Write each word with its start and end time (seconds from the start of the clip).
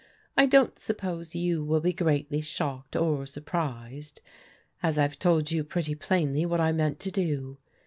I 0.35 0.47
don't 0.47 0.79
suppose 0.79 1.35
you 1.35 1.63
will 1.63 1.79
be 1.79 1.93
greatly 1.93 2.41
shocked 2.41 2.95
or 2.95 3.27
surprised, 3.27 4.19
as 4.81 4.97
I've 4.97 5.19
told 5.19 5.51
you 5.51 5.63
pretty 5.63 5.93
plainly 5.93 6.43
what 6.43 6.59
I 6.59 6.71
meant 6.71 6.99
to 7.01 7.11
do. 7.11 7.59